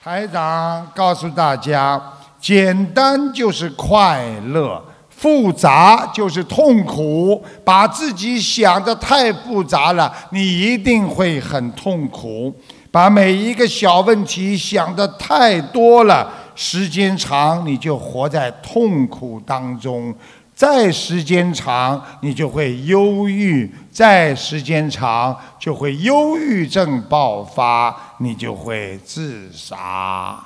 [0.00, 2.00] 台长告诉大家：
[2.40, 7.44] 简单就是快乐，复杂就是痛苦。
[7.64, 12.52] 把自己想的太复杂了，你一定会很痛苦；
[12.92, 20.14] 把每一个小问题想的太多了，时间长你就活在痛苦当中。
[20.58, 30.36] 再时间长，你就会忧郁；再时间长，就会忧郁症爆发，你就会自杀。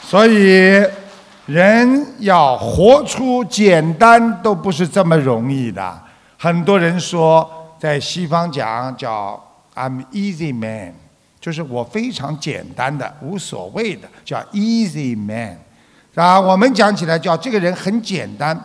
[0.00, 0.80] 所以，
[1.46, 6.00] 人要活出简单都不是这么容易的。
[6.38, 9.42] 很多人说，在西方讲叫
[9.74, 10.94] “I'm easy man”，
[11.44, 15.58] 就是我非常简单的、无所谓的，叫 “easy man”。
[16.14, 18.58] 啊，我们讲起来叫这个人很简单，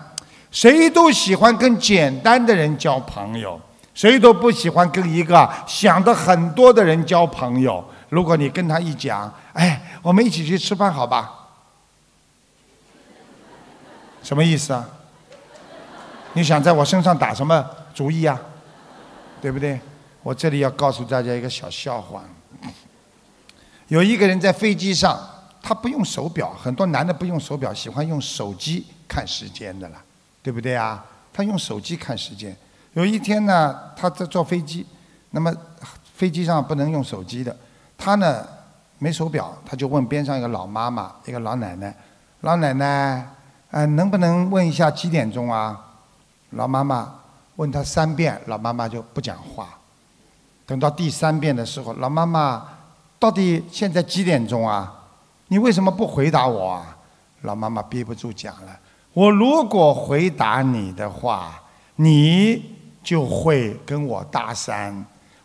[0.49, 3.59] 谁都喜欢跟简单的人交朋友，
[3.93, 7.83] 谁都不喜欢跟一个想的很多的人交朋友。
[8.07, 11.49] 如果你跟他一讲，哎，我们一起去吃饭好吧？
[14.23, 14.87] 什么意思啊？
[16.31, 18.39] 你想在我身上打什么主意啊？
[19.41, 19.77] 对不对？
[20.23, 22.23] 我这里要告诉大家一个小笑话。
[23.89, 25.19] 有一个人在飞机上。
[25.61, 30.01] 他不用手表，很多男的不用手表，喜欢用手机看时间的了，
[30.41, 31.03] 对不对啊？
[31.33, 32.55] 他用手机看时间。
[32.93, 34.87] 有一天呢，他在坐飞机，
[35.31, 35.53] 那么
[36.15, 37.55] 飞机上不能用手机的，
[37.97, 38.47] 他呢
[38.99, 41.93] 没手表，他就问边上一个老妈妈，一个老奶奶，
[42.39, 43.29] 老奶奶，
[43.71, 45.77] 呃，能不能问一下几点钟啊？
[46.51, 47.15] 老妈妈
[47.57, 49.77] 问他三遍，老妈妈就不讲话。
[50.65, 52.65] 等到第三遍的时候，老妈妈，
[53.19, 54.91] 到底现在几点钟啊？
[55.49, 56.97] 你为什么不回答我啊？
[57.41, 58.79] 老妈妈憋不住讲了
[59.13, 61.61] ：“我如果回答你的话，
[61.95, 62.63] 你
[63.03, 64.93] 就会跟我搭讪，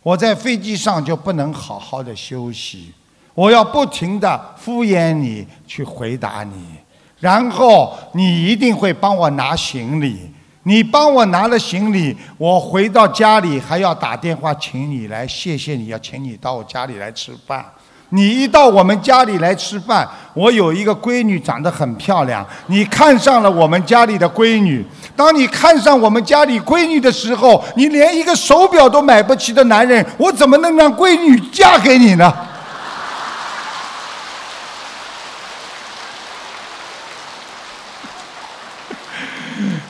[0.03, 2.93] 我在飞机上就不能好好的休息。
[3.33, 6.75] 我要不停的敷衍你去回答你，
[7.19, 10.31] 然后你一定会帮我拿行李。
[10.65, 17.65] 你帮我拿了行李，我回到家里还要打电话请你来，谢谢你要请你到我家里来吃饭。”
[18.09, 24.85] 你一到我们家里来吃饭，我有一个闺女长得很漂亮，你看上了我们家里的闺女。
[25.15, 32.31] 当你看上我们家里闺女的时候，你连一个手表都买不起的男人，我怎么能让闺女嫁给你呢？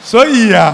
[0.05, 0.73] 所以呀，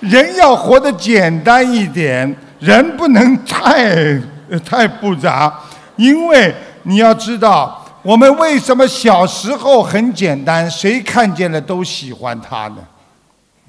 [0.00, 4.20] 人要活得简单一点，人不能太
[4.58, 5.58] 太复杂，
[5.94, 6.54] 因为。
[6.88, 12.76] 你要知道，我们为什么小时候很简单，谁看见了都喜欢他呢？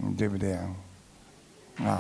[0.04, 0.62] 嗯，对不对啊？
[1.84, 1.98] 啊，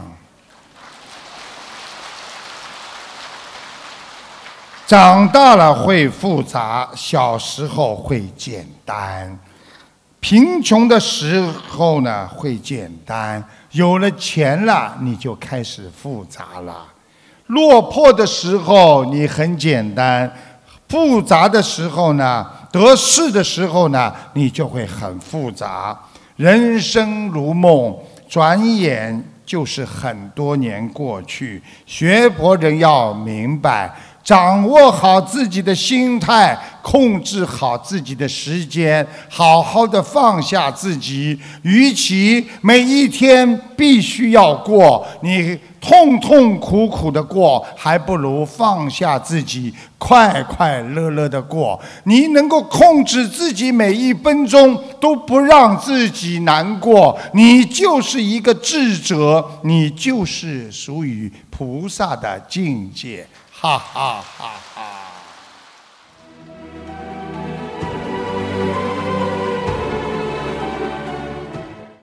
[4.86, 9.40] 长大了会复杂，小时候会简单。
[10.30, 16.86] 贫穷的时候呢会简单，有了钱了你就开始复杂了。
[17.46, 20.30] 落魄的时候你很简单。
[20.90, 25.98] 复杂的时候呢，得势的时候呢，你就会很复杂。
[26.36, 31.64] 人生如梦，转眼就是很多年过去。
[31.86, 33.96] 学佛人要明白。
[34.28, 41.40] 掌握好自己的心态，控制好自己的时间，好好的放下自己。
[41.62, 51.80] 与其每一天必须要过，你痛痛苦苦的过，还不如放下自己，快快乐乐的过。
[52.04, 63.26] 你能够控制自己每一分钟都不让自己难过，你就是一个智者，你就是属于菩萨的境界。
[63.60, 64.57] 哈哈哈。